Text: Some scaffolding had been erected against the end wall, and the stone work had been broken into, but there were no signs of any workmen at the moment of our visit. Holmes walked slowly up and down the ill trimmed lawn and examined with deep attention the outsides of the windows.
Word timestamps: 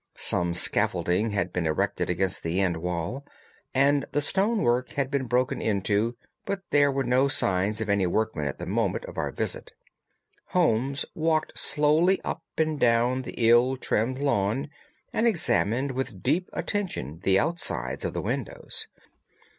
Some 0.17 0.55
scaffolding 0.55 1.29
had 1.29 1.53
been 1.53 1.67
erected 1.67 2.09
against 2.09 2.41
the 2.41 2.59
end 2.59 2.77
wall, 2.77 3.23
and 3.71 4.03
the 4.13 4.19
stone 4.19 4.63
work 4.63 4.93
had 4.93 5.11
been 5.11 5.27
broken 5.27 5.61
into, 5.61 6.17
but 6.43 6.63
there 6.71 6.91
were 6.91 7.03
no 7.03 7.27
signs 7.27 7.79
of 7.81 7.87
any 7.87 8.07
workmen 8.07 8.47
at 8.47 8.57
the 8.57 8.65
moment 8.65 9.05
of 9.05 9.19
our 9.19 9.29
visit. 9.29 9.73
Holmes 10.45 11.05
walked 11.13 11.55
slowly 11.55 12.19
up 12.23 12.41
and 12.57 12.79
down 12.79 13.21
the 13.21 13.47
ill 13.47 13.77
trimmed 13.77 14.17
lawn 14.17 14.71
and 15.13 15.27
examined 15.27 15.91
with 15.91 16.23
deep 16.23 16.49
attention 16.51 17.19
the 17.21 17.37
outsides 17.37 18.03
of 18.03 18.13
the 18.15 18.23
windows. 18.23 18.87